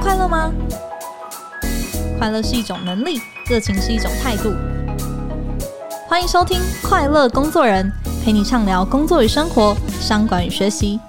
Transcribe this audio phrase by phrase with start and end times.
[0.00, 0.52] 快乐吗？
[2.18, 4.54] 快乐是一种能力，热情是一种态度。
[6.06, 6.58] 欢迎收听
[6.88, 7.90] 《快乐工作人》，
[8.24, 11.00] 陪你畅聊工作与生活、商管与学习。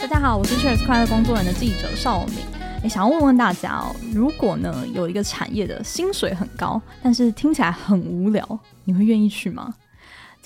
[0.00, 2.38] 大家好，我是 Cheers 快乐工作人的记者邵敏。
[2.82, 9.72] 诶，想要问问大家哦，如果呢有一个产业的薪水很高，但是听起来很无聊，你会愿意去吗？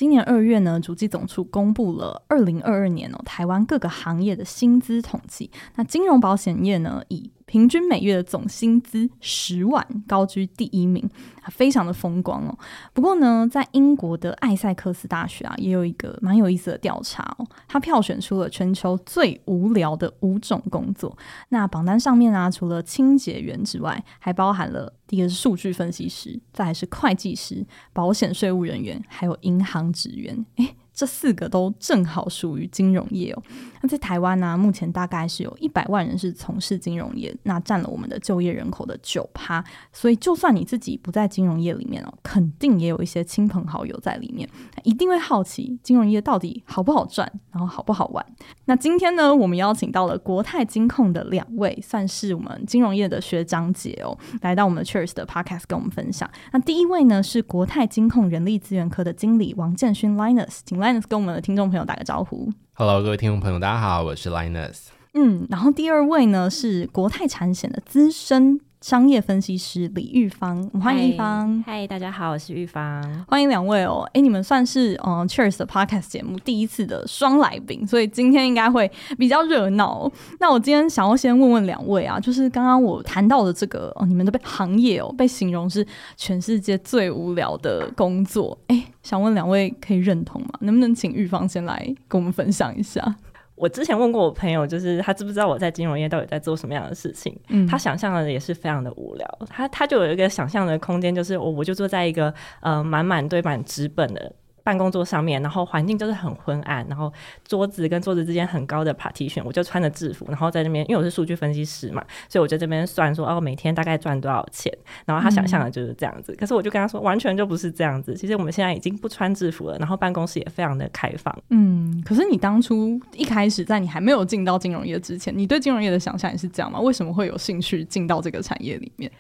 [0.02, 5.48] 今年二月呢，主计总处公布了二零二二年哦，台湾各个行业的薪资统计。
[5.76, 11.06] 那金融保险业呢，以平均每月的总薪资十万，高居第一名，
[11.48, 12.58] 非常的风光哦。
[12.94, 21.14] 不过呢，在英国的艾塞克斯大学啊，也有一个蛮有意思的调查哦，他票选出了全球最无聊的五种工作。
[21.50, 30.46] 那榜单上面啊，除了清洁员之外，还包含了第一个是数据分析师，再是会计师、保险税务人员，还有银行职员。
[30.56, 33.42] 诶这四个都正好属于金融业哦。
[33.80, 39.64] 那在台湾呢、目前大概是有一百万人是从事金融业，那占了我们的就业人口的九趴。
[39.92, 44.48] 所以，就算你自己不在金融业里面哦，肯定也有一些亲朋好友在里面，
[44.84, 48.24] 一定会好奇金融业到底好不好赚，然后好不好玩。
[48.66, 56.30] 那今天呢，我们邀请到了国泰金控的两位，算是我们金融业的学长姐哦，来到我们的 Cheers 的 Podcast 跟我们分享。
[56.52, 62.52] 那第一位呢，是国泰金控人力资源科的经理王建勋 Linus，Linus 跟我们的听众朋友打个招呼。
[62.72, 64.86] Hello，各位听众朋友，大家好，我是 Linus。
[65.14, 71.62] 嗯，然后第二位呢是国泰产险的资深商业分析师李玉芳，欢迎玉芳。
[71.64, 73.24] 嗨，大家好，我是玉芳。
[73.28, 74.02] 欢迎两位哦。
[74.12, 80.10] 哎，你们算是嗯 Cheers 的 Podcast 节目第一次的双来宾，所以今天应该会比较热闹。
[80.40, 90.48] 那我今天想要先问问两位啊，就是刚刚我谈到的这个哦，你们的被行业哦被形容是全世界最无聊的工作，哎，想问两位可以认同吗？
[90.62, 93.14] 能不能请玉芳先来跟我们分享一下？
[93.62, 97.32] 我之前问过我朋友，就是他知不知道我在金融业到底在做什么样的事情？
[97.48, 99.38] 嗯，他想象的也是非常的无聊。
[99.48, 104.32] 他他就有一个想象的空间，就是我我就坐在一个呃满满堆满纸本的。
[104.62, 107.12] 办公桌上面，然后环境就是很昏暗，然后
[107.46, 114.72] 桌子跟桌子之间很高的 partition，我就穿着制服，然后在那边，因为我是数据分析师嘛，所以我在这边算说哦，每天大概赚多少钱，
[115.04, 118.14] 然后他想象的就是这样子，可是我就跟他说，完全就不是这样子。
[118.14, 121.36] 其实我们现在已经不穿制服了，然后办公室也非常的开放。
[121.50, 126.80] 嗯，可是你当初一开始在你还没有进到金融业之前，你对金融业的想象也是这样吗？
[126.80, 129.10] 为什么会有兴趣进到这个产业里面？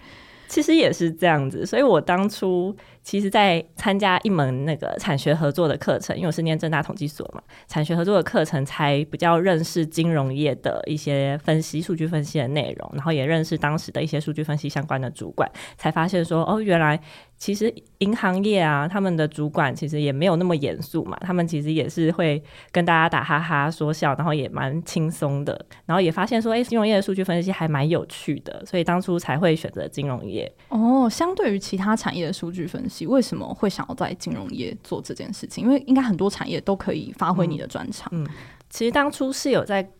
[0.52, 17.00] 其实也是这样子，所以我当初其实，在参加一门那个产学合作的课程，因为我是念正大统计所嘛，产学合作的课程才比较认识金融业的一些分析、数据分析的内容，然后也认识当时的一些数据分析相关的主管，才发现说，哦，原来。
[17.42, 30.48] 其实银行业啊，他们的主管其实也没有那么严肃嘛，他们其实也是会跟大家打哈哈说笑，然后也蛮轻松的，然后也发现说，哎，金融业的数据分析还蛮有趣的，所以当初才会选择金融业。
[30.68, 35.64] 哦，相对于其他产业的数据分析，为什么会想要在金融业做这件事情？
[35.64, 38.08] 因为应该很多产业都可以发挥你的专长。
[38.12, 38.26] 嗯，嗯，
[38.70, 39.90] 其实当初是有在。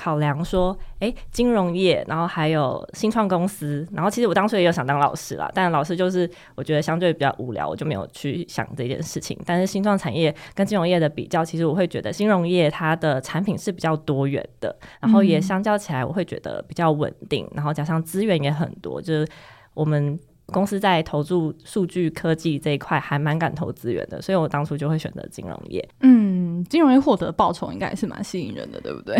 [0.00, 9.38] 考量说，哎、欸，金融业，然后还有新创公司，然后其实我当初也有想当老师啦，但老师就是我觉得相对比较无聊，我就没有去想这件事情。
[9.44, 19.28] 但是新创产业跟金融业的比较，其实我会觉得金融业它的产品是比较多元的，然后也相较起来我会觉得比较稳定，然后加上资源也很多，就是
[19.74, 20.18] 我们。
[20.50, 25.86] 公司在投注数据科技这一块还蛮敢投资源的，所以我当初就会选择金融业。
[26.00, 29.16] 嗯，金融业获得报酬应该也是蛮吸引人的，对不对？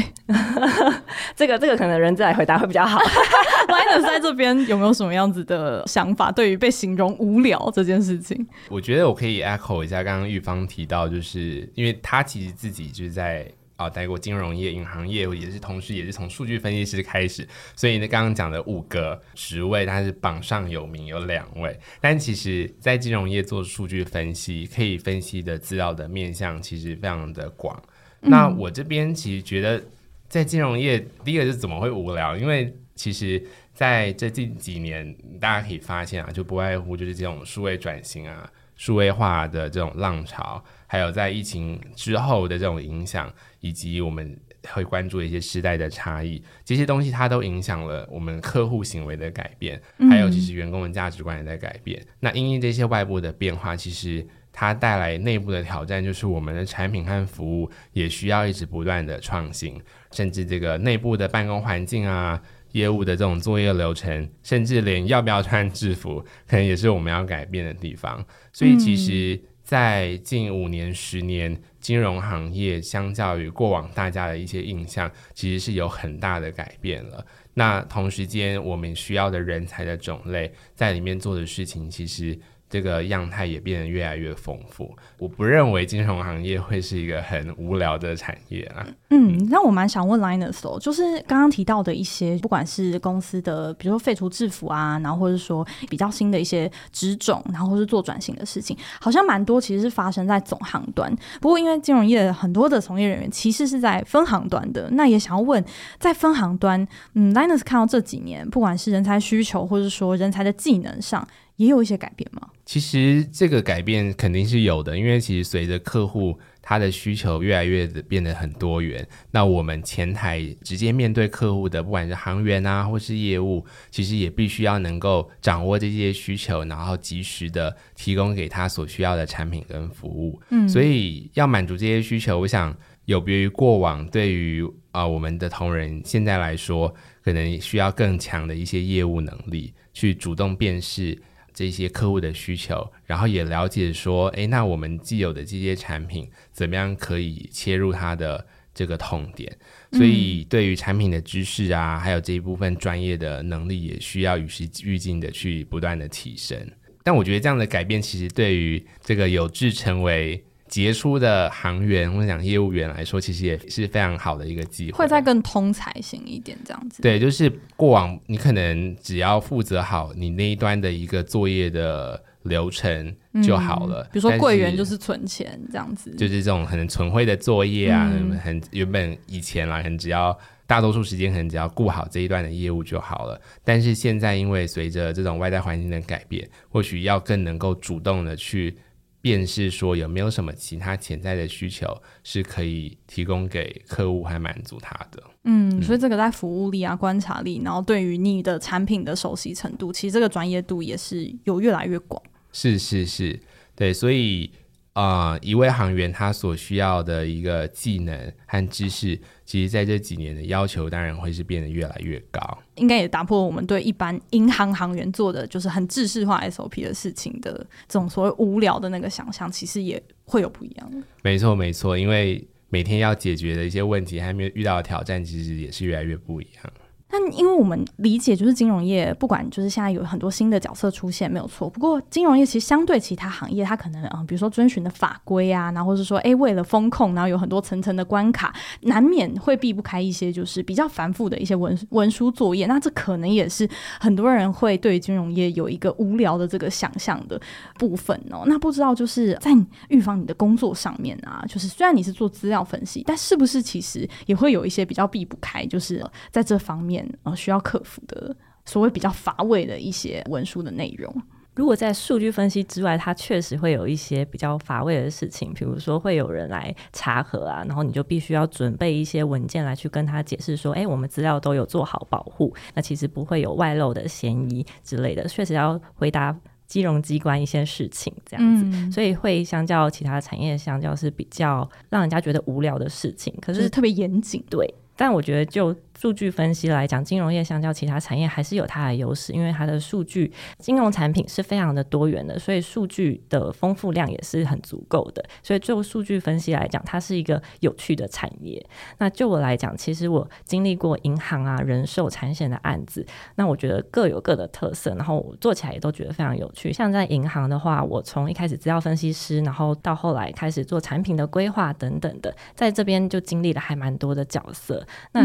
[1.34, 3.00] 这个这个可能人资来回答会比较好。
[3.68, 6.30] Linus 在这边有没有什么样子的想法？
[6.32, 13.50] 对于被形容无聊这件事情，我觉得我可以 echo 一下刚刚玉芳提到，就是因为他其实自己就是在。
[13.80, 21.74] 啊，待过金融业、银行业，也是同时也是从数据分析师开始，所以呢，刚刚讲的五个职位，它是榜上有名，有两位。
[21.98, 27.82] 但其实，在金融业做数据分析，可以分析的资料的面向其实非常的广。
[28.20, 29.82] 嗯、那我这边其实觉得，
[30.28, 32.36] 在金融业，第一个是怎么会无聊？
[32.36, 33.42] 因为其实
[33.72, 40.62] 在这近几年，大家可以发现啊，就不外乎就是这种数位转型啊、数位化的这种浪潮。
[40.86, 49.80] 还有在疫情之后的这种影响，以及我们会关注一些时代的差异，这些东西它都影响了我们客户行为的改变，
[50.10, 52.00] 还有其实员工的价值观也在改变。
[52.00, 59.80] 嗯、那因应这些外部的变化，其实它带来内部的挑战，就是我们的产品和服务也需要一直不断的创新，
[60.12, 62.40] 甚至这个内部的办公环境啊、
[62.72, 68.24] 业务的这种作业流程，甚至连要不要穿制服，可能也是我们要改变的地方。
[68.52, 69.40] 所以其实。
[69.70, 77.24] 在近五年、十年，金融行业相较于过往大家的一些印象，其实是有很大的改变了。
[77.54, 82.36] 那同时间，我们需要的人才的种类，在里面做的事情，其实。
[82.70, 84.96] 这个样态也变得越来越丰富。
[85.18, 88.86] 我不认为金融行业会是一个很无聊的产业啊。
[89.10, 101.12] 嗯，那我蛮想问 Linus 哦，就是刚刚提到的一些，不管是公司的，比如说废除制服啊，然后或者说比较新的一些职种，然后或是做转型的事情，好像蛮多其实是发生在总行端。
[101.40, 105.62] 不过因为金融业很多的从业人员其实是在分行端的，那也想要问，
[105.98, 111.26] 在分行端，嗯，Linus 看到这几年，不管是人才需求，或者说人才的技能上。
[111.56, 112.48] 也有一些改变吗？
[112.70, 130.40] 其实这个改变肯定是有的，因为其实随着客户他的需求越来越的变得很多元，那我们前台直接面对客户的，不管是行员啊，或是业务，其实也必须要能够掌握这些需求，然后及时的提供给他所需要的产品跟服务。
[130.50, 132.72] 嗯，所以要满足这些需求，我想
[133.06, 136.94] 有别于过往，对于啊、呃、我们的同仁现在来说，
[137.24, 141.20] 可能需要更强的一些业务能力，去主动辨识。
[141.60, 149.54] 这些客户的需求，然后也了解说，诶，那我们既有的这些产品，怎么样可以切入它的这个痛点？
[149.92, 156.58] 所以，对于产品的知识啊，还有这一部分专业的能力，也需要与时俱进的去不断的提升。
[157.02, 167.02] 但我觉得这样的改变，其实对于这个有志成为杰出的行员或者讲业务员来说，其实也是非常好的一个机会，会再更通才型一点这样子。
[167.02, 173.12] 对，就是过往你可能只要负责好你那一端的一个作业的流程
[173.42, 174.02] 就好了。
[174.04, 180.38] 嗯、比如说柜员就是存钱这样子，就是这种可能存汇的作业啊，嗯、很原本以前啦，很只要
[180.68, 183.40] 大多数时间可能只要顾好这一段的业务就好了。
[183.64, 188.72] 但是现在因为随着这种外在环境的改变，或许要更能够主动的去。
[189.20, 191.86] 便是说有没有什么其他潜在的需求
[192.24, 195.22] 是可以提供给客户还满足他的？
[195.44, 202.22] 嗯，所以这个在服务力啊、观察力，然后对于你的产品的熟悉程度，其实这个专业度也是有越来越广。
[202.52, 203.40] 是是是，
[203.74, 204.50] 对，所以。
[204.92, 217.52] 啊、呃，一位行员他所需要的一个技能和知识，其实在这几年的要求当然会是变得越来越高，应该也打破我们对一般银行行员做的就是很制式化 SOP 的事情的
[217.86, 221.04] 这种所谓无聊的那个想象，其实也会有不一样。
[221.22, 226.72] 没错没错，因为每天要解决的一些问题，还没有遇到的挑战，其实也是越来越不一样。
[227.10, 231.68] 但因为我们理解，就是金融业，不管就是现在有很多新的角色出现，没有错。
[231.68, 242.66] 不过金融业其实相对其他行业，它可能啊、比如说遵循的法规啊，然后是说，哎，为了风控，然后有很多层层的关卡，难免会避不开一些就是比较繁复的一些文文书作业。
[242.66, 243.68] 那这可能也是
[243.98, 247.40] 很多人会对金融业有一个无聊的这个想象的
[247.76, 248.44] 部分哦。
[248.46, 249.50] 那不知道就是在
[249.88, 256.99] 预防你的工作上面啊，就是虽然你是做资料分析，但是不是其实也会有一些比较避不开，就是在这方面。
[257.22, 261.14] 呃，需要克服的所谓比较乏味的一些文书的内容。
[261.56, 276.34] 如果在数据分析之外，它确实会有一些比较乏味的事情，比如说会有人来查核啊，然后你就必须要准备一些文件来去跟他解释说，哎，我们资料都有做好保护，那其实不会有外漏的嫌疑之类的，确实要回答
[276.66, 284.72] 金融机关一些事情这样子，嗯、所以会相较其他产业相较是比较让人家觉得无聊的事情，可是、特别严谨，对。
[284.96, 295.22] 但我觉得，就数据分析来讲，金融业相较其他产业还是有它的优势，因为它的数据金融产品是非常的多元的，所以数据的丰富量也是很足够的。
[295.42, 298.64] 所以就数据分析来讲，它是一个有趣的产业。
[298.96, 303.04] 那就我来讲，其实我经历过银行啊、人寿、产险的案子，
[303.34, 306.72] 那我觉得各有各的特色，然后我做起来也都觉得非常有趣。
[306.72, 314.82] 像在银行的话，我从一开始资料分析师，然后到后来开始做产品的规划等等的，在这边就经历了还蛮多的角色。
[315.12, 315.20] 那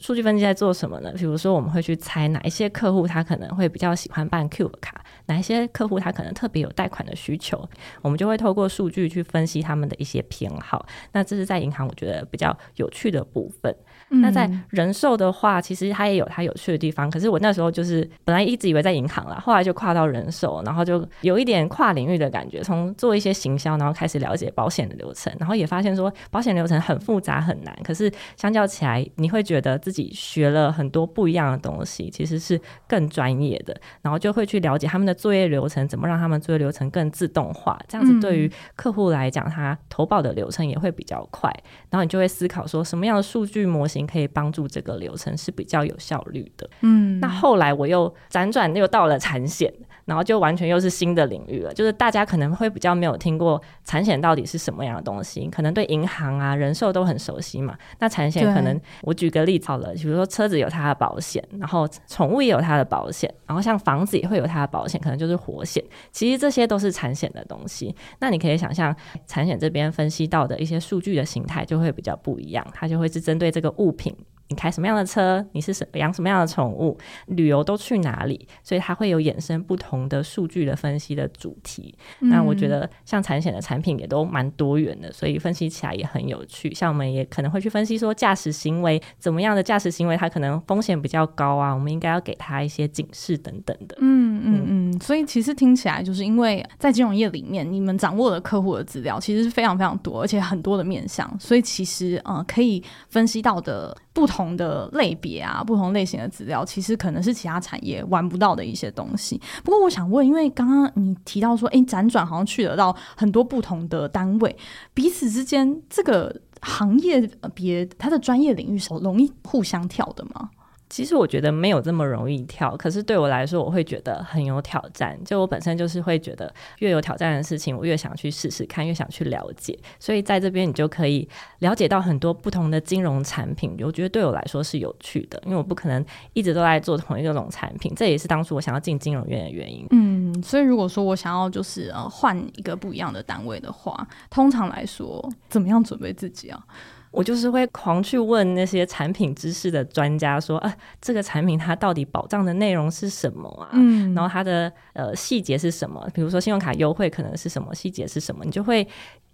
[0.00, 1.12] 数据分析在做什么呢？
[1.16, 7.68] 比如说，我们会去猜哪一些客户他可能会比较喜欢办 Cube 卡，哪一些客户他可能特别有贷款的需求，
[8.02, 10.84] 我们就会透过数据去分析他们的一些偏好。
[11.12, 13.72] 那这是在银行我觉得比较有趣的部分。
[14.10, 17.10] 嗯、那在人寿的话，其实它也有它有趣的地方。
[17.10, 22.62] 可是我那时候就是本来一直以为在银行啦，后来就跨到人寿，然后就有一点跨领域的感觉。
[22.62, 27.76] 从做一些行销，然后开始了解保险的流程，然后也发现说保险流程很复杂很难。
[27.82, 32.58] 可是相较起来，你会觉得自己学了很多不一样的东西，其实是
[32.88, 33.78] 更专业的。
[34.00, 37.78] 然后就会去了解他们的作业流程，怎么让他们作业流程更自动化。
[37.86, 41.52] 这样子对于客户来讲，他投保的流程也会比较快。
[41.90, 44.06] 然后你就会思考说，什么样的数据模型。
[44.06, 46.70] 可以帮助这个流程是比较有效率的。
[46.82, 49.72] 嗯，那后来我又辗转又到了产险，
[50.06, 51.74] 然后就完全又是新的领域了。
[51.74, 57.76] 就是大家可能会比较没有听过产险到底是什么样的东西，可能对银行啊、人寿都很熟悉嘛。
[57.98, 65.84] 那产险可能我举个例子好了，比如说车子有它的保险，然后宠物也有它的保险，然后像房子也会有它的保险，可能就是活险。
[66.10, 67.94] 其实这些都是产险的东西。
[68.20, 68.94] 那你可以想象，
[69.26, 74.14] 产险这边分析到的一些数据的形态就会比较不一样，它就会是针对这个物品。
[74.48, 75.44] 你开什么样的车？
[75.52, 76.96] 你是什养什么样的宠物？
[77.26, 78.46] 旅游都去哪里？
[78.62, 81.92] 所以它会有衍生不同的数据的分析的主题。
[82.20, 86.72] 嗯、那我觉得像产险的产品也都蛮多元的，所以分析起来也很有趣。
[86.74, 93.96] 像我们也可能会去分析说，驾驶行为怎么样的驾驶行为，它可能风险比较高啊，我们应该要给他一些警示等等的。
[94.00, 95.00] 嗯嗯嗯。
[95.00, 103.96] 所以其实听起来就是因为在金融业里面，你们掌握的客户的资料其实是非常非常多，而且很多的面向，所以其实呃可以分析到的。
[104.16, 109.40] 不同同的类别啊，不同类型的资料，其实可能是其他产业玩不到的一些东西。
[109.64, 114.54] 不过，我想问，因为刚刚你提到说，哎，辗转好像去得到很多不同的单位，
[114.92, 120.50] 彼此之间这个行业别它的专业领域是容易互相跳的吗？
[120.88, 125.18] 其实我觉得没有这么容易跳，可是对我来说，我会觉得很有挑战。
[125.24, 129.78] 就我本身就是会觉得，越有挑战的事情，我越想去试试看，越想去了解。
[129.98, 131.28] 所以在这边，你就可以
[131.58, 133.76] 了解到很多不同的金融产品。
[133.80, 137.92] 我觉得对我来说是有趣的，因为我不可能一直都在做同一个种产品。
[137.96, 139.86] 这也是当初我想要进金融院的原因。
[139.90, 146.64] 嗯，所以如果说我想要就是呃换一个不一样的单位的话，通常来说，怎么样准备自己啊？
[147.10, 153.70] 我就是会狂去问那些产品知识的专家，说，啊，这个产品它到底保障的内容是什么啊？
[153.72, 156.06] 嗯，然后它的呃细节是什么？
[156.12, 157.74] 比如说信用卡优惠可能是什么？
[157.74, 158.44] 细节是什么？
[158.44, 158.86] 你就会。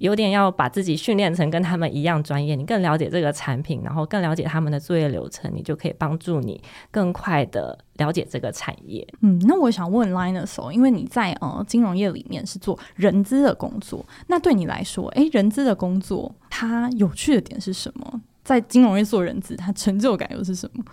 [0.03, 9.07] 有点要把自己训练成跟他们一样专业，你更了解这个产品，然后更了解他们的作业流程，你就可以帮助你更快的了解这个产业。
[9.21, 18.21] 嗯，那我想问 Linus 哦，因为你在呃金融业里面是做人资的工作，那对你来说，诶，人资的工作它有趣的点是什么？
[18.43, 20.85] 在金融业做人资，它成就感又是什么？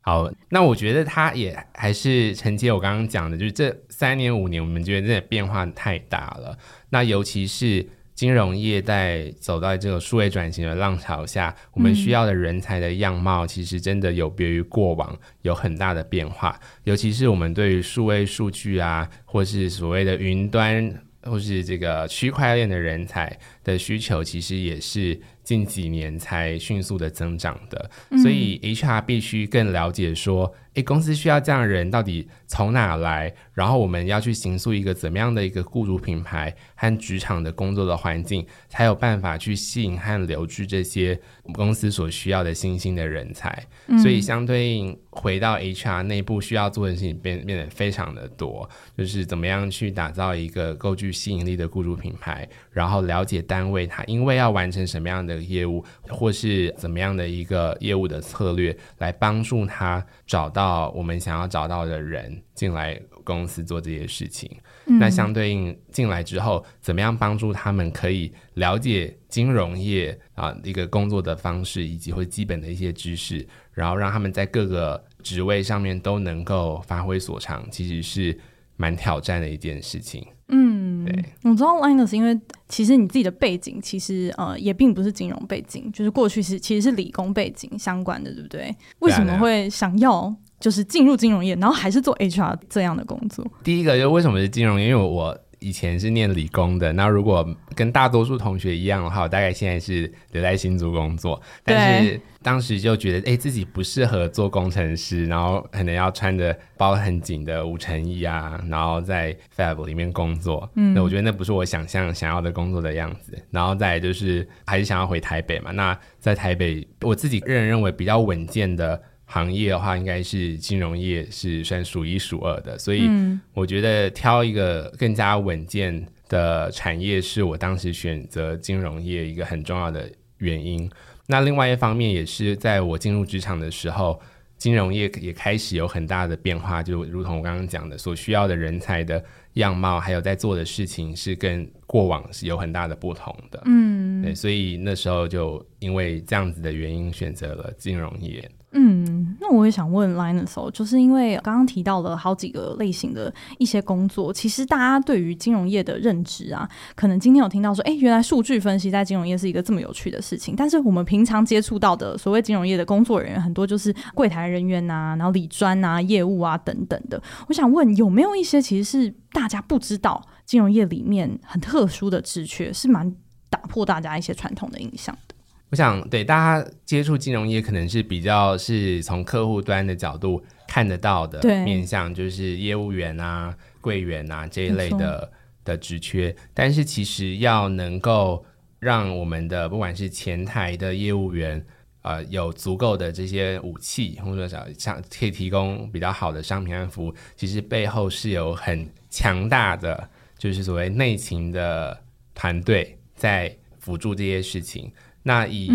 [0.00, 6.58] 好，那我觉得它也还是承接我刚刚讲的，就是这三年五年，我们觉得真的变化太大了。
[6.90, 7.88] 那尤其是。
[8.18, 16.58] 金融业在走到这个数位转型的浪潮下，我们需要的人才的样貌，其实真的有别于过往，有很大的变化。
[16.82, 27.88] 尤其是我们对于数位数据啊，或是所谓的云端，或是这个区块链的人才的需求，其实也是近几年才迅速的增长的。
[28.20, 33.34] 所以 HR 必须更了解说，诶，公司需要这样的人到底从哪来？
[33.52, 41.18] 然后我们要去形塑一个怎么样的一个雇主品牌和职场的工作的环境，才有办法去吸引和留住这些
[41.52, 43.66] 公司所需要的新兴的人才。
[43.88, 60.90] 嗯、所以相对应回到 HR 内部需要做的事情变变得非常的多，就是怎么样去打造一个够具吸引力的雇主品牌，然后了解单位它因为要完成什么样的业务，或是怎么样的一个业务的策略，来帮助他找到。
[60.90, 64.48] 我们想要找到的人进来公司做这些事情，
[64.86, 78.38] 嗯、那相对应进来之后，怎么样帮助他们可以了解金融业啊一个工作的方式，以及会基本的一些知识，然后让他们在各个职位上面都能够发挥所长，其实是
[78.76, 80.24] 蛮挑战的一件事情。
[80.50, 80.77] 嗯，
[81.08, 82.38] 对，我知道 Linus，因为
[82.68, 88.74] 其实你自己的背景其实呃也并不是金融背景，就是过去是其实是理工背景相关的，对不对？
[89.00, 90.34] 为什么会想要？
[90.60, 93.46] 就是进入金融业，然后还是做 HR 这样的工作。
[93.62, 94.88] 第一个就为什么是金融业？
[94.88, 96.92] 因为我以前是念理工的。
[96.92, 101.40] 那如果跟大多数同学一样的话，我大概现在是留在新竹工作。
[101.64, 110.70] 但是当时就觉得，哎，自己不适合做工程师，然后可能要穿着包很紧的无尘衣啊，然后在 Fab 里面工作。
[110.74, 113.36] 嗯，那我觉得那不是我想象想要的工作的样子。
[113.50, 115.70] 然后再就是还是想要回台北嘛。
[115.72, 119.00] 那在台北，我自己个人认为比较稳健的。
[119.30, 123.08] 行业的话，应该是金融业是算数一数二的，所以
[123.52, 130.90] 我觉得挑一个更加稳健的产业，是我当时选择金融业一个很重要的原因。
[131.26, 134.18] 那另外一方面，也是在我进入职场的时候，
[134.56, 143.62] 金融业也开始有很大的变化，就如同我刚刚讲的，所需要的人才的样貌，还有在做的事情，是跟过往是有很大的不同的。
[143.66, 148.50] 嗯，对，所以那时候就因为这样子的原因，选择了金融业。
[148.72, 149.07] 嗯，
[149.40, 160.54] 那我也想问 Linus，就是因为刚刚提到了好几个类型的一些工作，其实大家对于金融业的认知啊，可能今天有听到说，哎，原来数据分析在金融业是一个这么有趣的事情。
[160.56, 167.22] 但是我们平常接触到的所谓金融业的工作人员，很多就是柜台人员呐、然后理专啊、业务啊等等的。
[167.48, 173.14] 我想问，有没有一些其实是大家不知道金融业里面很特殊的职缺，是蛮
[173.48, 175.34] 打破大家一些传统的印象的？
[175.70, 185.30] 我想，对大家接触金融业，可能是比较是从客户端的角度看得到的面向，就是业务员啊、柜员啊这一类的
[185.64, 186.34] 的职缺。
[186.54, 188.42] 但是，其实要能够
[188.78, 191.62] 让我们的不管是前台的业务员，
[192.00, 200.08] 呃，有足够的这些武器，或者说像可以提供比较好的商品和服务，其实背后是有很强大的，
[200.38, 202.00] 就是所谓内勤的
[202.34, 204.90] 团队在辅助这些事情。
[205.28, 205.70] 那以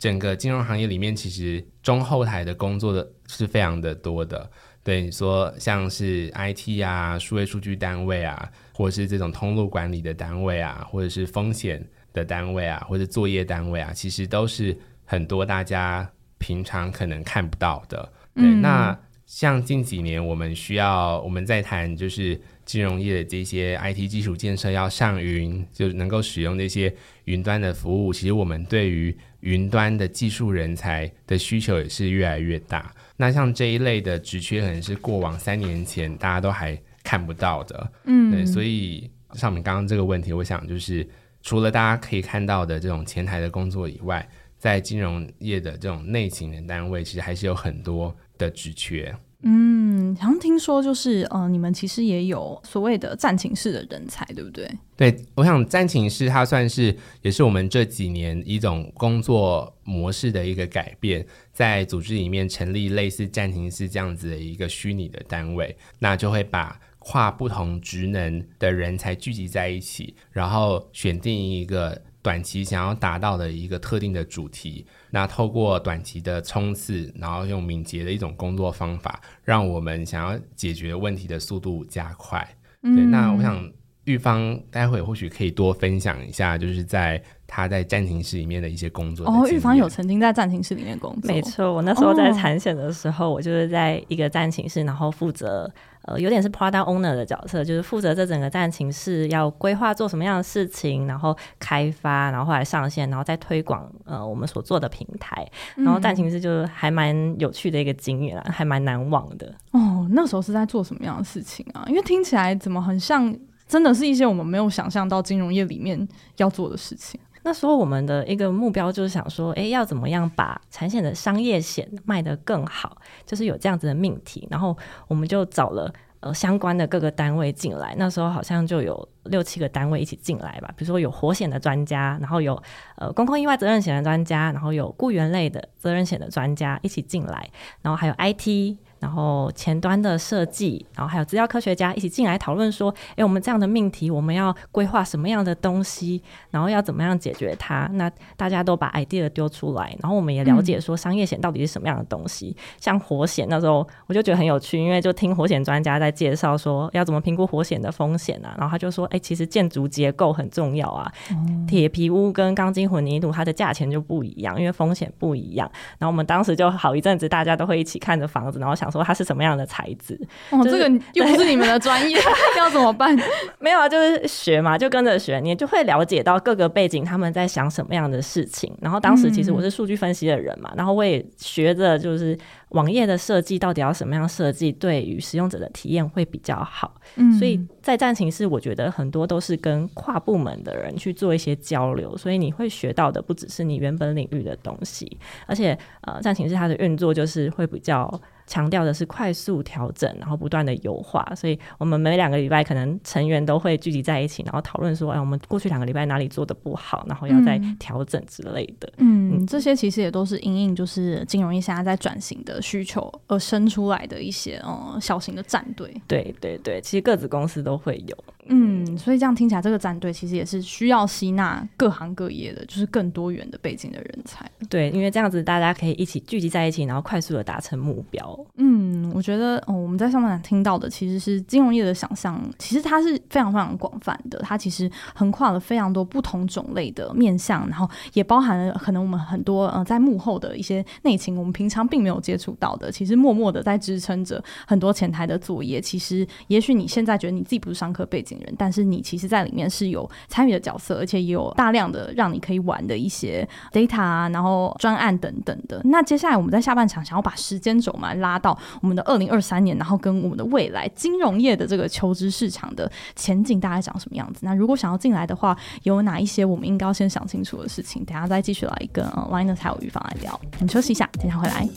[0.00, 4.50] 整个金融行业里面，其实中后台的工作的是非常的多的。
[4.82, 18.12] 对你说，像是 IT 啊、数位数据单位啊，或者是这种通路管理的单位啊，或者是风险的单位啊，或者作业单位啊，其实都是很多大家平常可能看不到的。
[18.34, 22.40] 对，嗯、那像近几年我们需要我们在谈就是。
[22.70, 28.12] 金融业的这些 IT 基础建设要上云，就能够使用这些云端的服务。
[28.12, 32.94] 其实我们对于云端的技术人才的需求也是越来越大。
[33.16, 37.92] 那像这一类的职缺，可能是过往三年前大家都还看不到的。
[38.04, 38.46] 嗯，对。
[38.46, 41.04] 所以像我们刚刚这个问题，我想就是
[41.42, 44.24] 除了大家可以看到的这种前台的工作以外，
[44.58, 49.12] 在金融业的这种内勤的单位，其实还是有很多的职缺。
[49.42, 54.70] 嗯，好像听说就是，呃，你们其实也有所谓的战情室的人才，对不对？
[54.96, 74.86] 对，我想战情室它算是也是我们这几年一种工作模式的一个改变，在组织里面成立类似战情室这样子的一个虚拟的单位，那就会把跨不同职能的人才聚集在一起，然后选定一个短期想要达到的一个特定的主题。
[75.10, 82.46] 那透过短期的冲刺，然后用敏捷的一种工作方法，让我们想要解决问题的速度加快。
[82.82, 83.70] 对，那我想
[84.04, 89.26] 玉芳待会或许可以多分享一下，就是在他在战情室里面的一些工作。
[89.26, 95.70] 哦，玉芳有曾经在战情室里面工作，没错，我那时候在产险的时候，哦、我就是在一个战情室，然后负责。
[96.04, 105.46] 呃，有点是 product owner 的角色，就是负责这整个战情室要规划做什么样的事情，然后开发，然后后来上线，然后再推广呃我们所做的平台。
[105.76, 109.54] 然后战情室就是还蛮有趣的一个经验，还蛮难忘的。
[109.72, 111.84] 哦，那时候是在做什么样的事情啊？
[111.86, 113.36] 因为听起来怎么很像，
[113.70, 117.20] 真的是一些我们没有想象到金融业里面要做的事情。
[117.44, 124.48] 那时候我们的一个目标就是想说，哎，要怎么样把产险的商业险卖得更好，就是有这样子的命题。
[124.50, 130.68] 然后我们就找了呃相关的各个单位进来，那时候好像就有六七个单位一起进来吧。
[130.76, 132.60] 比如说有火险的专家，然后有
[132.96, 137.48] 呃公共意外责任险的专家，然后有雇员类的责任险的专家一起进来，
[137.82, 138.76] 然后还有 IT。
[139.00, 147.88] 然后前端的设计，然后还有资料科学家一起进来讨论说，哎，我们这样的命题，我们要规划什么样的东西，然后要怎么样解决它？
[147.94, 152.54] 那大家都把 idea 丢出来，然后我们也了解说商业险到底是什么样的东西。
[152.58, 165.66] 嗯、像火险那时候，我就觉得很有趣，因为就听火险专家在介绍说要怎么评估火险的风险啊，然后他就说，哎，其实建筑结构很重要啊，嗯、铁皮屋跟钢筋混凝土它的价钱就不一样，因为风险不一样。
[165.98, 168.89] 然后我们当时就好一阵子，大家都会一起看着房子，然后想。
[168.90, 170.18] 说它是什么样的材质？
[170.50, 172.16] 哦，这个 又不是你们的专业，
[172.58, 173.16] 要怎么办？
[173.58, 178.72] 没有啊，就是学嘛，就跟着学，你就会了解到各个背景他们在想什么样的事情。
[178.80, 182.36] 然后当时其实我是数据分析的人嘛，嗯、然后我也学着就是
[182.70, 186.94] 网页的设计到底要什么样设计，对于使用者的体验会比较好。
[187.16, 198.08] 嗯，所以在战情室，我觉得很多都是跟跨部门的人去做一些交流，所以你会学到的不只是你原本领域的东西，而且呃，战情室它的运作就是会比较。
[198.50, 208.92] 强调的是快速调整，然后不断的优化，所以我们每两个礼拜可能成员都会聚集在一起，然后讨论说，哎，我们过去两个礼拜哪里做的不好，然后要再调整之类的。
[208.96, 215.94] 嗯，嗯，这些其实也都是因应就是金融业现在在转型的需求而生出来的一些嗯小型的战队。
[216.08, 218.16] 对对对，其实各子公司都会有。
[218.52, 224.44] 嗯，所以这样听起来，这个战队其实也是需要吸纳各行各业的，就是更多元的背景的人才。
[224.68, 228.46] 对，因为这样子大家可以一起聚集在一起，然后快速的达成目标。。
[228.56, 245.80] 嗯，我觉得哦，我们在上半场听到的其实是金融业的想象，其实它是非常非常广泛的，它其实横跨了非常多不同种类的面向，然后也包含了可能我们很多呃在幕后的一些内情，我们平常并没有接触到的，其实默默的在支撑着很多前台的作业。
[245.80, 255.80] 其实，也许你现在觉得你自己不是商科背景但是你其实在里面是有参与的角色，而且也有大量的让你可以玩的一些 data，然后专案等等的。
[255.84, 264.40] 那接下来我们在下半场想要把时间轴嘛拉到我们的二零二三年，然后跟我们的未来金融业的这个求职市场的前景大概长什么样子？
[264.42, 268.04] 那如果想要进来的话，有哪一些我们应该先想清楚的事情？
[268.04, 270.38] 等下再继续来跟 Linus 还有玉芳来聊。
[270.54, 271.68] 我们休息一下，等下回来。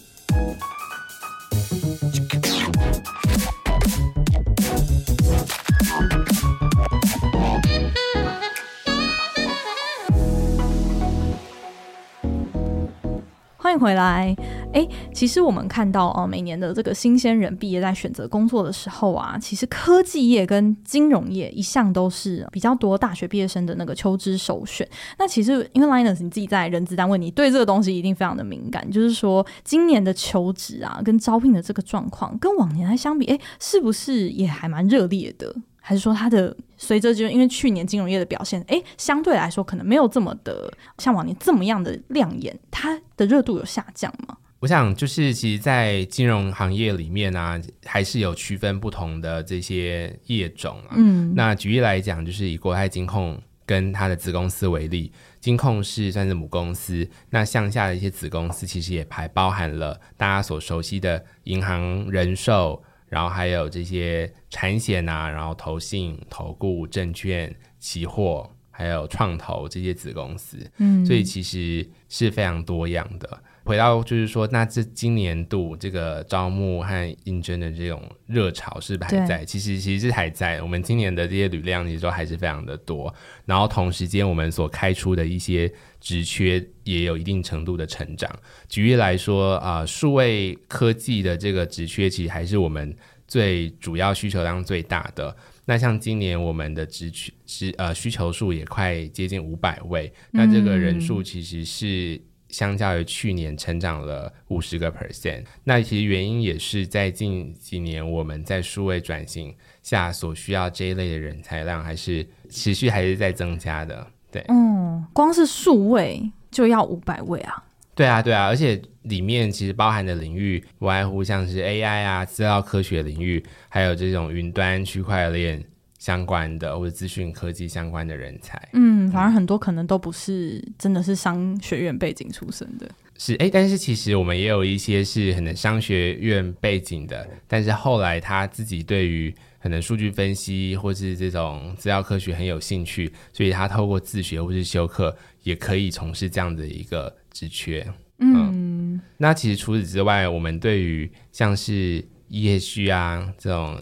[13.84, 14.34] 回来。
[14.72, 24.88] 哎，其实我们看到哦，每年的这个新鲜人毕业在选择工作的时候啊，其实科技业跟金融业一向都是比较多大学毕业生的那个求职首选。
[25.20, 35.54] 那其实因为 Linus 你自己在人资单位，你对这个东西一定非常的敏感，就是说今年的求职啊，跟招聘的这个状况，跟往年来相比，哎，是不是也还蛮热烈的？
[35.86, 44.38] 还是说它的随着就因为去年金融业的表现，哎，相对来说可能没有这么的像往年这么样的亮眼，它的热度有下降吗？
[44.62, 50.96] 我想就是其实，在金融行业里面呢、啊，还是有区分不同的这些业种啊。
[50.96, 62.82] 嗯，那举例来讲，就是以国泰金控跟它的子公司为例，金控是算是母公司，那向下的一些子公司其实也还包含了大家所熟悉的银行、人寿。
[63.14, 73.40] 然后还有这些产险啊，然后投信、投顾、证券、期货，还有创投这些子公司，嗯，所以其实是非常多样的。
[73.66, 79.46] 回到就是说，那这今年度这个招募和应征的这种热潮是不是还在？
[79.46, 80.62] 其实其实是还在。
[80.62, 83.14] 我们今年的这些履量其实都还是非常的多。
[83.46, 88.30] 然后同时间，我们所开出的一些职缺也有一定程度的成长。
[88.68, 92.94] 举例来说，啊、呃，数位科技的这个职缺其实还是我们
[93.30, 95.34] 最主要需求量最大的。
[95.66, 102.22] 那像今年我们的职缺是呃需求数也快接近五百位，那这个人数其实是。
[102.50, 114.06] 相较于去年成长了五十个 percent，那其实原因也是在近几年我们在数位转型下所需要这一类的人才量还是持续还是在增加的。
[114.32, 117.64] 对，嗯，光是数位就要五百位啊？
[117.96, 125.64] 对啊，对啊，而且里面其实包含的领域不外乎像是 AI 啊、资料科学领域，还有这种云端区块链。
[126.00, 147.88] 相关的或者资讯科技相关的人才，嗯，反而很多可能都不是真的是商学院背景出身的，是哎，但是其实我们也有一些是可能商学院背景的，但是后来他自己对于可能数据分析或是这种资料科学很有兴趣，所以他透过自学或是修课也可以从事这样的一个职缺，
[148.20, 148.52] 嗯，
[148.96, 152.04] 嗯，那其实除此之外，我们对于像是。
[152.30, 153.80] ESG 啊，这种，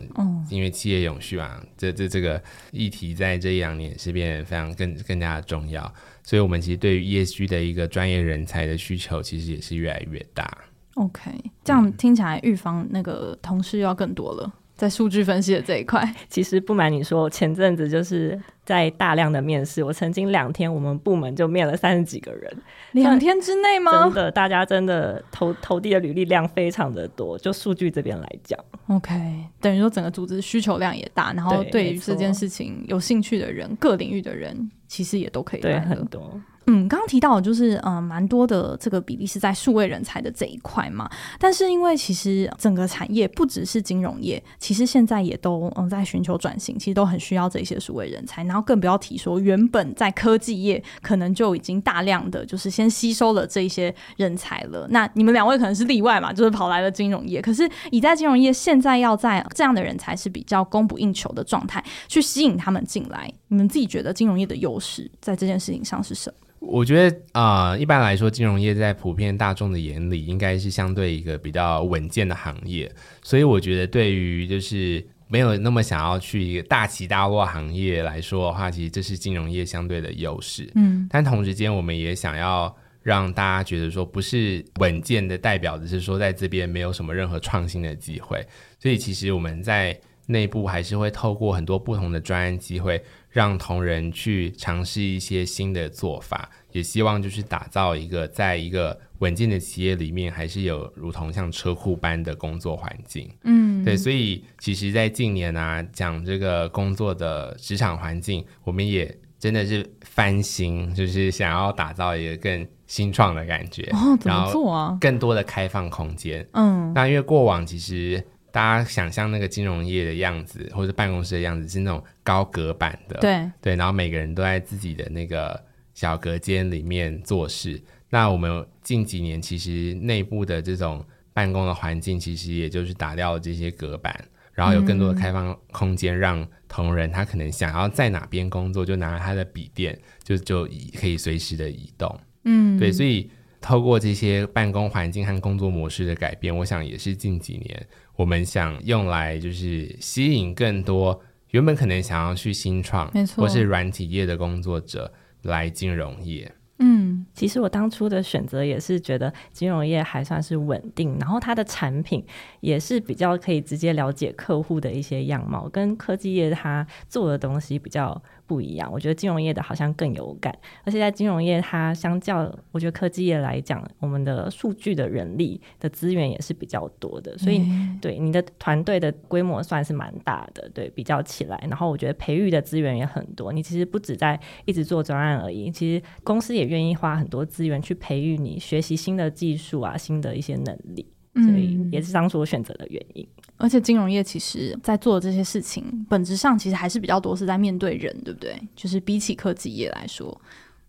[0.50, 10.50] 因为企业永续啊，这这这个议题在这一两年是变得非常更更加重要，所以我们其实对于 ESG 的一个专业人才的需求，其实也是越来越大。
[10.96, 11.32] OK，
[11.64, 14.54] 这样听起来，预防那个同事要更多了。
[14.82, 19.84] 在数据分析的这一块， 其实不瞒你说，前阵子就是在大量的面试。
[19.84, 22.52] 我曾经两天，我们部门就面了三十几个人，
[22.94, 24.06] 两天之内吗？
[24.06, 27.38] 真的，大家真的投投递的履历量非常的多。
[27.38, 29.14] 就数据这边来讲，OK，
[29.60, 35.78] 等于说整个组织需求量也大，然后对于这件事情有兴趣的人，各领域的人其实也都可以来。
[35.78, 36.42] 对，很多。
[36.74, 41.10] 嗯，刚刚提到就是，嗯、呃，蛮多的这个比例是在数位人才的这一块嘛。
[41.38, 48.42] 但是因为其实整个产业不只是金融业，其实现在也都嗯在寻求转型，其实都很需要这些数位人才。
[48.46, 54.88] 然后更不要提说，原本在科技业可能就已经大量的就是先吸收了这些人才了。
[54.92, 57.42] 那你们两位可能是例外嘛，就是跑来了金融业。
[57.42, 63.30] 可是已在金融业现在要在这样的人才是比较供不应求的状态，去吸引他们进来。
[63.50, 66.38] 你们自己觉得金融业的优势在这件事情上是什么？
[66.62, 72.90] 我觉得啊、呃，一般来说，金融业在普遍大众的眼里，应该是相对一个比较稳健的行业。
[73.24, 80.72] 所以，我觉得对于就是没有那么想要去一个大起大落行业来说的话，其实这是金融业相对的优势。
[80.76, 88.46] 嗯，但同时间，我们也想要让大家觉得说，不是稳健的代表的是说，在这边没有什么任何创新的机会。
[88.80, 93.04] 所以，其实我们在内部还是会透过很多不同的专案机会。
[93.32, 103.30] 让同仁去尝试一些新的做法，也希望就是打造一个在一个稳健的企业里面，还是有如同像车库般的工作环境。
[103.44, 113.84] 嗯，对，所以其实，在近年啊，讲这个工作的职场环境，我们也真的是翻新，就是想要打造一个更新创的感觉。
[113.94, 114.98] 哦，怎么做啊？
[115.00, 116.46] 更多的开放空间。
[116.52, 123.18] 嗯，那因为过往其实大家想象那个金融业的样子，或者办公室的样子是那种高隔板的。
[123.20, 125.60] 对对，然后每个人都在自己的那个
[125.94, 127.82] 小隔间里面做事。
[128.10, 134.14] 那我们近几年其实内部的这种办公的环境，其实也就是打掉了这些隔板，
[134.52, 140.68] 然后有更多的开放空间，让同仁他可能想要在哪边工作，就拿他的笔电，就就
[141.00, 142.20] 可以随时的移动。
[142.44, 151.20] 嗯，对，所以透过这些办公环境和工作模式的改变，我想也是近几年我们想用来就是吸引更多
[151.52, 156.52] 原本可能想要去新创，没错，或是软体业的工作者来金融业。
[156.84, 162.26] 嗯，其实我当初的选择也是觉得金融业还算是稳定，然后它的产品
[162.60, 168.20] 也是比较可以直接了解客户的一些样貌，跟科技业它做的东西比较
[168.52, 168.92] 不一样。
[168.92, 177.64] 我觉得金融业的好像更有感，而且在金融业它相较我觉得科技业来讲，我们的数据的人力的资源也是比较多的，所以
[178.02, 183.54] 对你的团队的规模算是蛮大的，对，比较起来，然后我觉得培育的资源也很多。
[183.54, 193.28] 你其实不止在一直做专案而已，其实公司也愿意花很多资源去培育你，学习新的技术啊，新的一些能力，所以也是当初我选择的原因。
[193.38, 198.56] 嗯，而且金融业其实在做的这些事情，本质上其实还是比较多是在面对人，对不对？
[198.76, 200.40] 就是比起科技业来说。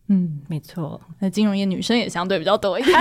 [0.09, 1.01] 嗯，没错。
[1.21, 2.93] 那金融业女生也相对比较多一点，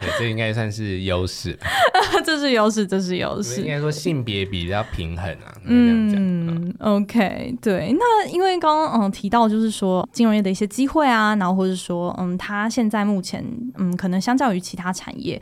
[0.00, 1.56] 对，这应该算是优势。
[2.26, 3.60] 这是优势，这是优势。
[3.62, 5.54] 应该说性别比较平衡啊。
[5.64, 7.94] 嗯，OK，对。
[7.96, 13.42] 那因为刚刚嗯提到就是说金融业的一些机会啊，然后或者说嗯，它现在目前
[13.76, 15.40] 嗯可能相较于其他产业。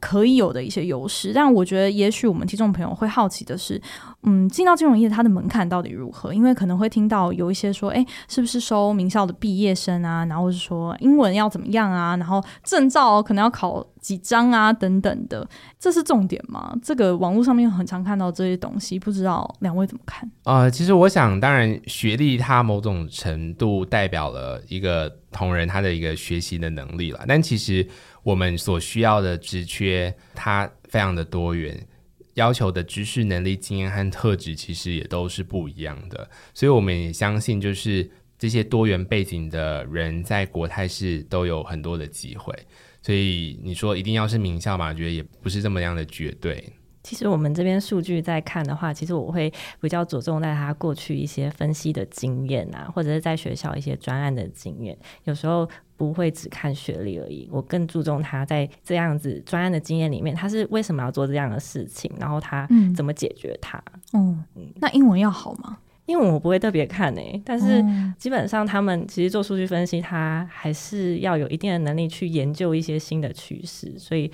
[0.00, 3.80] 可以有的一些优势，但我觉得也许我们听众朋友会好奇的是，
[4.22, 6.34] 嗯，进到金融业它的门槛到底如何？
[6.34, 10.24] 因为可能会听到有一些说，哎，是不是收名校的毕业生啊？
[10.24, 12.16] 然后是说英文要怎么样啊？
[12.16, 14.72] 然后证照可能要考几张啊？
[14.72, 16.74] 等等的，这是重点吗？
[16.82, 20.28] 这个网络上面很常看到这些东西，不知道两位怎么看？
[20.44, 27.86] 呃，其实我想，当然学历它某种程度代表了一个同仁他的一个学习的能力了，但其实。
[28.22, 31.86] 我们所需要的职缺，它非常的多元，
[32.34, 36.28] 要求的知识、能力、经验和特质，其实也都是不一样的。
[36.54, 38.08] 所以，我们也相信，就是
[38.38, 42.54] 这些多元背景的人，在国泰世都有很多的机会。
[43.02, 44.88] 所以，你说一定要是名校嘛？
[44.88, 46.72] 我觉得也不是这么样的绝对。
[47.02, 54.96] 其实我们这边数据在看的话，其实我会比较着重在他过去一些分析的经验啊，或者是在学校一些专案的经验。
[55.24, 55.68] 有时候
[56.02, 63.80] 不会只看学历而已，我更注重他在这样子专案的经验里面，他是为什么要做这样的事情，然后他怎么解决它。
[64.14, 65.78] 嗯，嗯，那英文要好吗？
[66.06, 67.84] 英文我不会特别看诶、欸，但是
[68.18, 74.28] 基本上他们其实做数据分析，他还是要有一定的能力去研究一些新的趋势，所以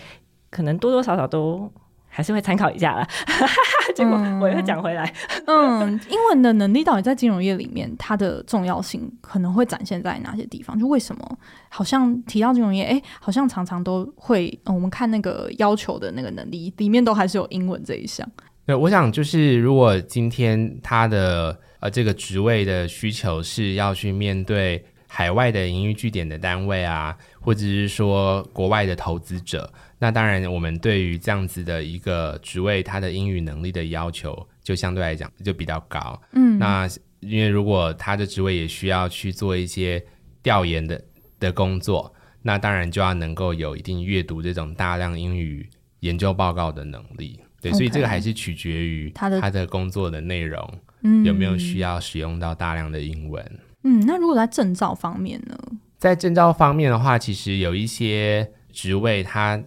[0.49, 1.71] 可能多多少少都。
[2.09, 3.07] 还是会参考一下啦，
[3.94, 5.12] 结果我又讲回来。
[5.47, 10.79] 嗯，嗯，英文的能力到底在金融业里面，它的重要性可能会展现在哪些地方？
[10.79, 18.29] 就为什么好像提到金融业，哎、欸，好像常常都会，嗯，我们看那个要求的那个能力里面都还是有英文这一项。
[18.66, 24.85] 对，我想就是如果今天他的呃这个职位的需求是要去面对
[25.19, 29.69] 海外的营运据点的单位啊，或者是说国外的投资者。
[29.99, 36.23] 那当然，我们对于这样子的一个职位，他的英语能力的要求就相对来讲就比较高。
[36.35, 40.01] 嗯，那因为如果他的职位也需要去做一些
[40.41, 41.03] 调研的
[41.41, 47.41] 的工作，那当然就要能够有一定阅读这种大量英语研究报告的能力。
[47.61, 53.45] 对所以这个还是取决于他的他的工作的内容，嗯，有没有需要使用到大量的英文。
[53.88, 55.59] 嗯，那如果在证照方面呢？
[55.96, 59.62] 在证照方面的话，其实有一些职位他。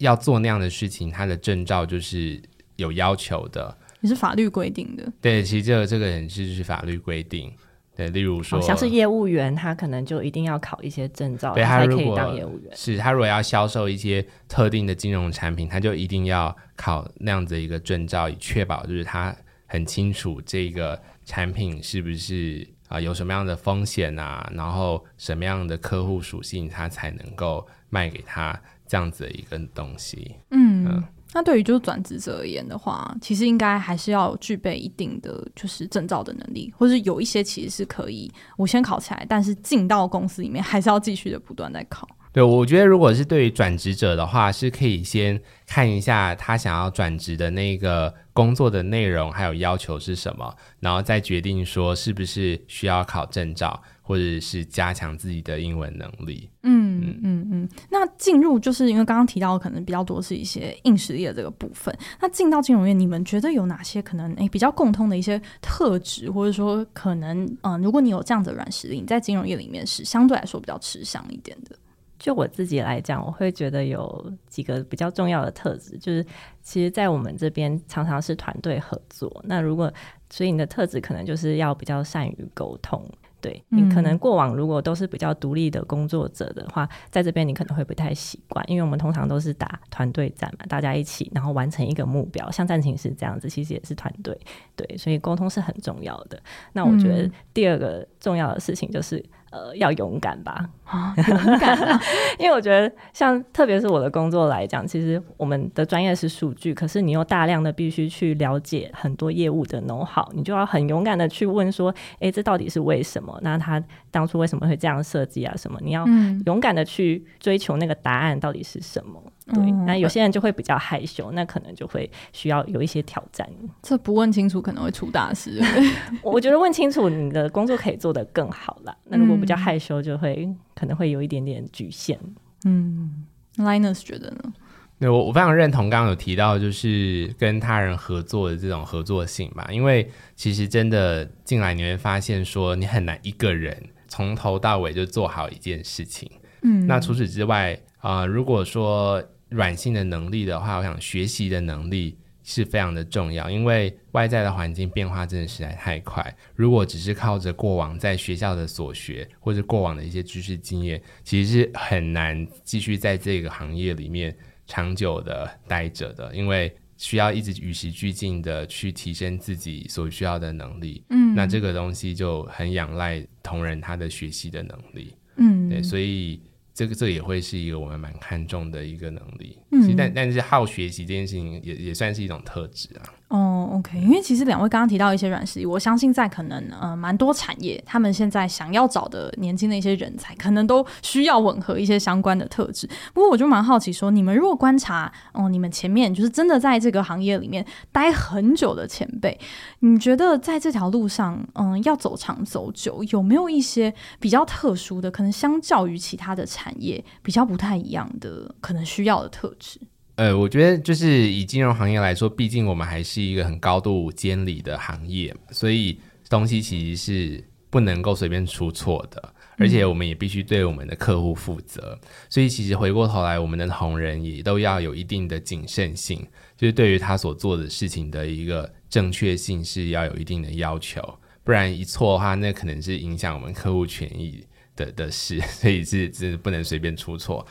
[0.00, 2.40] 要做那样的事情，他的证照就是
[2.76, 5.06] 有要求的，也是法律规定的。
[5.20, 7.52] 对，其实这个这个也是就是法律规定。
[7.94, 12.74] 对，例如说，像是业务员，他可能就一定要考一些证照，对，他才可以当业务员。
[12.74, 28.60] 是他如果要销售一些特定的金融产品，他就一定要考那样子的一个证照，以确保就是他很清楚这个产品是不是啊、呃、有什么样的风险啊，然后什么样的客户属性，他才能够卖给他。
[28.90, 42.04] 这样子的一个东西，嗯，嗯，那对于就是转职者而言的话，其实应该还是要具备一定的就是证照的能力，或是有一些其实是可以我先考起来，但是进到公司里面还是要继续的不断在考。
[42.32, 56.48] 对，我觉得如果是对于转职者的话，是可以先看一下他想要转职的那个工作的内容还有要求是什么，然后再决定说是不是需要考证照，或者是加强自己的英文能力。
[56.62, 57.68] 嗯嗯嗯嗯。
[57.90, 61.92] 那进入就是因为刚刚提到的可能比较多是一些硬实力的这个部分。
[62.20, 71.74] 那进到金融业，你们觉得有哪些可能诶比较共通的一些特质，或者说可能嗯、呃，如果你有这样的软实力，你在金融业里面是相对来说比较吃香一点的。
[72.20, 76.24] 就我自己来讲，我会觉得有几个比较重要的特质，就是
[76.62, 79.42] 其实，在我们这边常常是团队合作。
[79.46, 79.90] 那如果
[80.28, 83.02] 所以你的特质可能就是要比较善于沟通。
[83.40, 92.50] 对，你可能过往如果都是比较独立的工作者的话，在这边你可能会不太习惯，因为我们通常都是打团队战嘛，大家一起然后完成一个目标。
[92.50, 94.38] 像战情是这样子，其实也是团队，
[94.76, 96.38] 对，所以沟通是很重要的。
[96.74, 99.24] 那我觉得第二个重要的事情就是。
[99.50, 102.00] 呃，要勇敢吧，啊、勇敢、啊，
[102.38, 113.36] 因为我觉得像特别是我的工作来讲，其实我们的专业是数据，可是你又大量的必须去了解很多业务的 know-how，你就要很勇敢的去问说，哎，这到底是为什么？
[113.42, 115.52] 那他当初为什么会这样设计啊？
[115.56, 115.78] 什么？
[115.82, 116.06] 你要
[116.46, 119.20] 勇敢的去追求那个答案到底是什么？
[119.46, 123.48] 对，那有些人就会比较害羞，那可能就会需要有一些挑战。
[123.82, 125.60] 这不问清楚可能会出大事。
[126.22, 128.96] 我觉得问清楚，你的工作可以做得更好啦。
[129.04, 132.18] 那如果比较害羞，就会可能会有一点点局限。
[132.64, 133.24] 嗯
[133.56, 134.52] ，Linus 觉得呢？
[135.00, 139.66] 对，我我非常认同刚刚有提到，就是跟他人合作的这种合作性吧。
[139.72, 146.30] 因为其实真的进来你会发现，说你很难一个人从头到尾就做好一件事情。
[146.62, 156.34] 嗯，那除此之外啊、呃，如果说软性的能力的话，我想学习的能力是非常的重要，因为外在的环境变化真的实在太快。
[156.54, 164.34] 如果只是靠着过往在学校的所学或者过往的一些知识经验，其实是很难继续在这个行业里面
[164.66, 171.04] 长久的待着的，因为需要一直与时俱进的去提升自己所需要的能力。
[171.10, 175.14] 嗯，那这个东西就很仰赖同仁他的学习的能力。
[175.36, 176.40] 嗯，对，所以。
[176.80, 183.04] 这个这也会是一个我们蛮看重的一个能力，嗯，但但是好学习这件事情也也算是一种特质啊。
[183.28, 192.88] 哦，OK，因为其实两位刚刚提到一些软实力，我相信在可能呃蛮多产业，他们现在想要找的年轻的一些人才，可能都需要吻合一些相关的特质。
[193.14, 199.38] 不过我就蛮好奇说，你们如果观察哦，你们前面就是真的在这个行业里面待很久的前辈，
[199.80, 209.80] 你觉得在这条路上，嗯、要走长走久，有没有一些比较特殊的，可能相较于其他的产业比较不太一样的，可能需要的特质？
[210.20, 221.98] 呃，我觉得就是以金融行业来说，毕竟我们还是一个很高度监理的行业，所以东西其实是不能够随便出错的，而且我们也必须对我们的客户负责。
[222.02, 222.08] 嗯。
[222.28, 226.18] 所以其实回过头来，我们的同仁也都要有一定的谨慎性，
[226.54, 231.00] 就是对于他所做的事情的一个正确性是要有一定的要求，
[231.42, 234.44] 不然一错的话，那可能是影响我们客户权益
[234.76, 237.46] 的的事，所以是是不能随便出错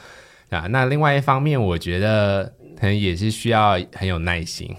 [0.49, 0.67] 啊。
[0.69, 2.53] 那另外一方面，我觉得。
[2.79, 4.73] 可能也是需要很有耐心，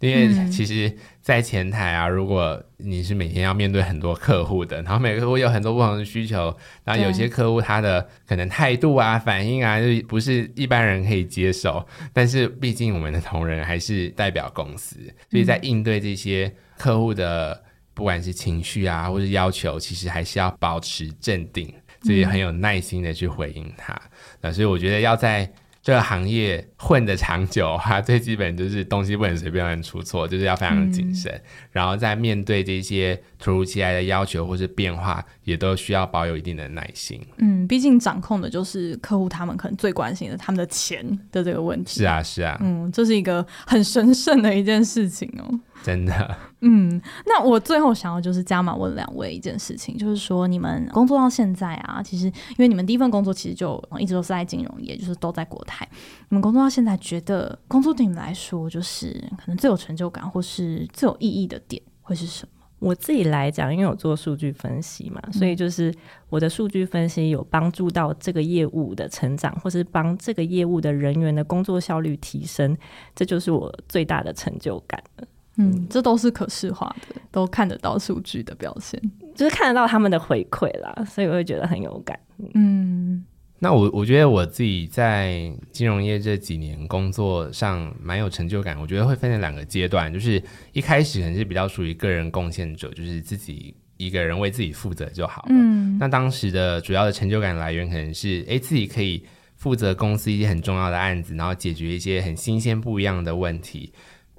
[0.00, 11.86] 因为其实，在前台啊，如果你是每天要面对很多客户的，然后每个客户有很多不同的需求，然后有些客户他的可能态度啊、反应啊，就不是一般人可以接受。
[12.12, 14.96] 但是，毕竟我们的同仁还是代表公司，
[15.30, 17.62] 所以在应对这些客户的
[17.94, 21.72] 不管是情绪啊，或是要求，其实还是要保持镇定，
[22.04, 24.00] 所以很有耐心的去回应他。
[24.40, 25.52] 那所以我觉得要在。
[25.84, 31.30] 这个行业混得长久，哈，最基本就是东西不能随便乱出错，就是要非常谨慎。
[31.30, 37.20] 嗯、然后在面对这些突如其来的要求或是变化，也都需要保有一定的耐心。
[37.36, 42.00] 嗯，毕竟掌控的就是客户，他们可能最关心的他们的钱的这个问题。
[42.00, 42.56] 是啊，是啊。
[42.62, 45.60] 嗯，这是一个很神圣的一件事情哦。
[45.84, 55.86] 真的，嗯，那我最后想要就是加码问两位一件事情，就是说你们工作到现在啊，其实因为你们第一份工作其实就一直都是在金融业，就是都在国泰。
[56.30, 62.64] 你们工作到现在，觉得工作对你们来说，就是可能最有成就感或是最有意义的点会是什么？
[62.78, 65.94] 我自己来讲，因为我做数据分析嘛，所以就是
[66.30, 72.74] 我的数据分析有帮助到这个业务的成长，或是帮这个业务的人员的工作效率提升，
[73.14, 75.26] 这就是我最大的成就感了。
[75.56, 79.00] 嗯，这都是可视化的，都看得到数据的表现，
[79.34, 82.18] 就是看得到他们的回馈啦，所以我会觉得很有感。
[82.54, 83.24] 嗯，
[83.60, 95.48] 那我我觉得我自己在金融业这几年工作上蛮有成就感，我觉得会分成两个阶段，就是一开始可能是比较属于个人贡献者，就是自己一个人为自己负责就好了。
[95.50, 99.24] 嗯，那当时的主要的成就感来源可能是，哎，自己可以
[99.54, 103.92] 负责公司一些很重要的案子，然后解决一些很新鲜不一样的问题，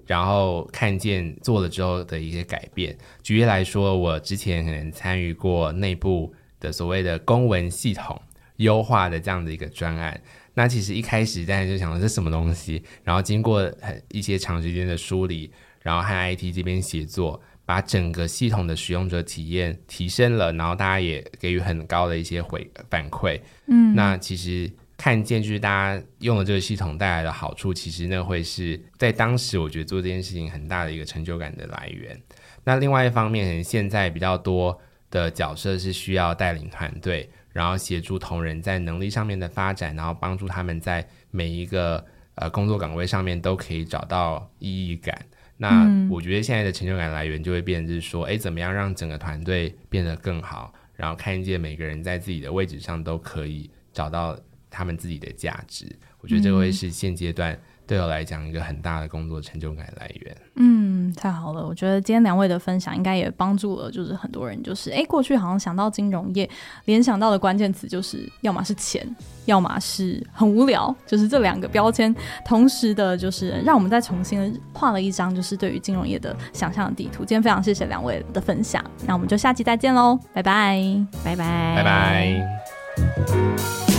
[0.05, 2.97] 然后看见做了之后的一些改变。
[3.23, 8.21] 举例来说，我之前可能参与过内部的所谓的公文系统
[8.57, 10.21] 优化的这样的一个专案。
[10.53, 15.51] 那其实一开始大家就想说这是什么东西，然后经过很一些长时间的梳理，
[15.81, 23.41] 然后和 IT 这边协作，把整个系统的使用者体验提升了，然后大家也给予很高的一些回反馈。
[23.67, 32.19] 嗯，那其实看见就是大家用了这个系统带来的好处，其实那会是在当时我觉得做这件事情很大的一个成就感的来源。
[32.63, 34.79] 那另外一方面，现在比较多
[35.09, 37.29] 的角色是需要带领团队。
[37.55, 45.25] 然后协助同仁在能力上面的发展，然后帮助他们在每一个呃工作岗位上面都可以找到意义感。
[45.55, 54.37] 那我觉得现在的成就感来源就会变成是说，哎，怎么样让整个团队变得更好，然后看见每个人在自己的位置上都可以找到
[54.75, 55.85] 他们自己的价值。
[56.19, 57.57] 我觉得这会是现阶段。
[57.87, 60.35] 对我来讲，一个很大的工作成就感来源。
[60.55, 66.49] 嗯，太好了，我觉得今天两位的分享应该也帮助了，就是很多人，就是哎，过去好像想到金融业，
[66.85, 69.07] 联想到的关键词就是要么是钱，
[69.45, 72.11] 要么是很无聊，就是这两个标签，
[72.43, 77.19] 同时的，就是让我们再重新画了一张，就是对于金融业的想象的地图。
[77.19, 80.81] 今天非常谢谢两位的分享，那我们就下期再见喽，拜拜，
[81.23, 83.94] 拜拜，拜拜。